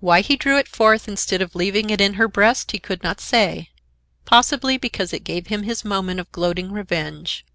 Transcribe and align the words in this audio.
Why 0.00 0.22
he 0.22 0.34
drew 0.34 0.58
it 0.58 0.66
forth 0.66 1.06
instead 1.06 1.40
of 1.40 1.54
leaving 1.54 1.90
it 1.90 2.00
in 2.00 2.14
her 2.14 2.26
breast 2.26 2.72
he 2.72 2.80
could 2.80 3.04
not 3.04 3.20
say. 3.20 3.70
Possibly 4.24 4.76
because 4.76 5.12
it 5.12 5.22
gave 5.22 5.46
him 5.46 5.62
his 5.62 5.84
moment 5.84 6.18
of 6.18 6.32
gloating 6.32 6.72
revenge. 6.72 7.46